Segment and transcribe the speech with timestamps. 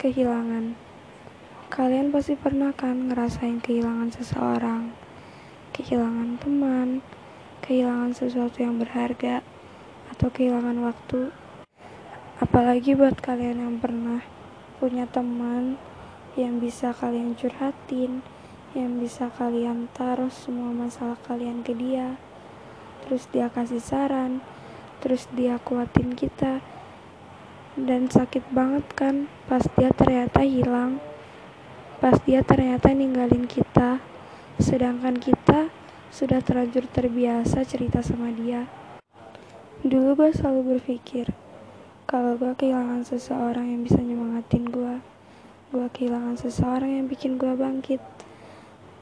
[0.00, 0.80] Kehilangan.
[1.68, 4.96] Kalian pasti pernah kan ngerasain kehilangan seseorang.
[5.76, 7.04] Kehilangan teman
[7.60, 9.44] Kehilangan sesuatu yang berharga
[10.08, 11.28] Atau kehilangan waktu.
[12.40, 14.24] Apalagi buat kalian yang pernah
[14.80, 15.76] punya teman
[16.32, 18.24] Yang bisa kalian curhatin
[18.72, 22.16] Yang bisa kalian taruh semua masalah kalian ke dia.
[23.04, 24.40] Terus dia kasih saran
[25.04, 26.64] Terus dia kuatin kita
[27.78, 30.98] dan sakit banget kan pas dia ternyata hilang.
[32.02, 34.02] Pas dia ternyata ninggalin kita.
[34.58, 35.70] Sedangkan kita
[36.10, 38.66] sudah terlanjur terbiasa cerita sama dia.
[39.86, 41.30] Dulu gue selalu berpikir
[42.10, 44.94] kalau gue kehilangan seseorang yang bisa nyemangatin gue
[45.70, 48.02] gue kehilangan seseorang yang bikin gue bangkit.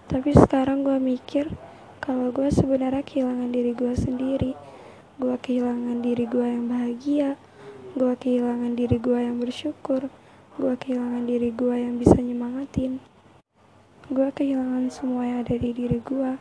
[0.08, 1.48] Tapi sekarang gue mikir
[2.08, 4.52] kalau gue sebenarnya kehilangan diri gue sendiri
[5.18, 7.34] gue kehilangan diri gue yang bahagia
[7.98, 10.06] Gue kehilangan diri gue yang bersyukur.
[10.54, 13.02] Gue kehilangan diri gue yang bisa nyemangatin.
[14.06, 16.38] Gue kehilangan semua yang ada di diri gue.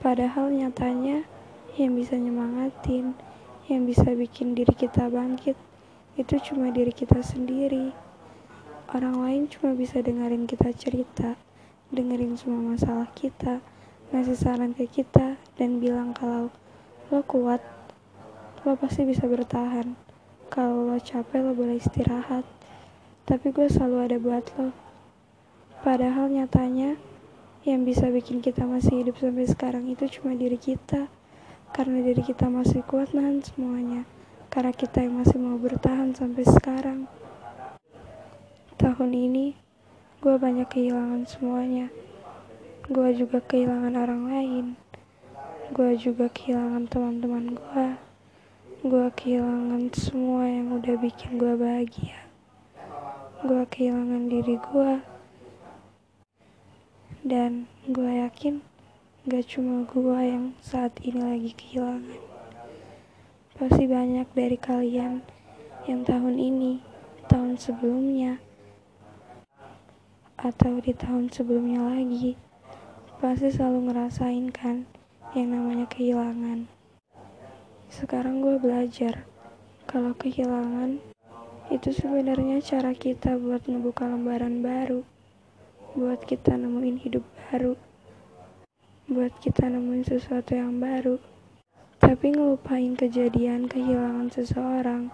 [0.00, 1.28] Padahal nyatanya
[1.76, 3.12] yang bisa nyemangatin,
[3.68, 5.52] yang bisa bikin diri kita bangkit,
[6.16, 7.92] itu cuma diri kita sendiri.
[8.96, 11.36] Orang lain cuma bisa dengerin kita cerita,
[11.92, 13.60] dengerin semua masalah kita,
[14.16, 16.48] ngasih saran ke kita, dan bilang kalau
[17.12, 17.60] lo kuat,
[18.64, 20.08] lo pasti bisa bertahan.
[20.48, 22.48] Kalau lo capek lo boleh istirahat,
[23.28, 24.72] tapi gue selalu ada buat lo.
[25.84, 26.96] Padahal nyatanya
[27.68, 31.12] yang bisa bikin kita masih hidup sampai sekarang itu cuma diri kita.
[31.68, 34.08] Karena diri kita masih kuat nahan semuanya.
[34.48, 37.04] Karena kita yang masih mau bertahan sampai sekarang.
[38.80, 39.52] Tahun ini
[40.24, 41.92] gue banyak kehilangan semuanya.
[42.88, 44.66] Gue juga kehilangan orang lain.
[45.76, 48.07] Gue juga kehilangan teman-teman gue.
[48.78, 52.30] Gue kehilangan semua yang udah bikin gue bahagia.
[53.42, 55.02] Gue kehilangan diri gue.
[57.26, 58.62] Dan gue yakin
[59.26, 62.22] gak cuma gue yang saat ini lagi kehilangan.
[63.58, 65.26] Pasti banyak dari kalian
[65.90, 66.78] yang tahun ini,
[67.26, 68.38] tahun sebelumnya,
[70.38, 72.38] atau di tahun sebelumnya lagi,
[73.18, 74.86] pasti selalu ngerasain kan
[75.34, 76.77] yang namanya kehilangan.
[77.88, 79.24] Sekarang gue belajar
[79.88, 81.00] kalau kehilangan
[81.72, 85.00] itu sebenarnya cara kita buat ngebuka lembaran baru,
[85.96, 87.80] buat kita nemuin hidup baru,
[89.08, 91.16] buat kita nemuin sesuatu yang baru.
[91.96, 95.08] Tapi ngelupain kejadian kehilangan seseorang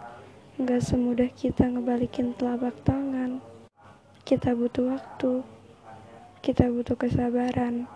[0.59, 3.39] gak semudah kita ngebalikin telapak tangan.
[4.27, 5.47] Kita butuh waktu,
[6.43, 7.87] kita butuh kesabaran,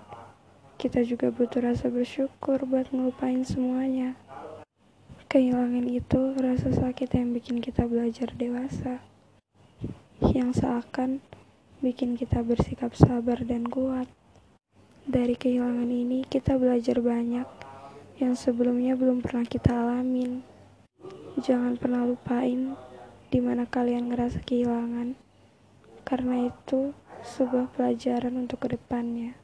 [0.78, 4.14] kita juga butuh rasa bersyukur buat ngelupain semuanya.
[5.28, 9.04] Kehilangan itu rasa sakit yang bikin kita belajar dewasa,
[10.24, 11.20] yang seakan
[11.84, 14.08] bikin kita bersikap sabar dan kuat.
[15.04, 17.44] Dari kehilangan ini, kita belajar banyak
[18.24, 20.40] yang sebelumnya belum pernah kita alamin.
[21.44, 22.72] Jangan pernah lupain
[23.28, 25.12] di mana kalian ngerasa kehilangan,
[26.08, 29.36] karena itu sebuah pelajaran untuk ke depannya.